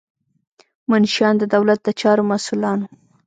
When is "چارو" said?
2.01-2.23